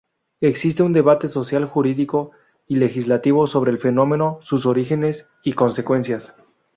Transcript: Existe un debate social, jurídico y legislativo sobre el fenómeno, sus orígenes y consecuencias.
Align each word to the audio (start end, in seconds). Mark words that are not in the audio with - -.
Existe 0.41 0.81
un 0.81 0.93
debate 0.93 1.27
social, 1.27 1.65
jurídico 1.67 2.31
y 2.67 2.77
legislativo 2.77 3.45
sobre 3.45 3.69
el 3.69 3.77
fenómeno, 3.77 4.39
sus 4.41 4.65
orígenes 4.65 5.29
y 5.43 5.53
consecuencias. 5.53 6.35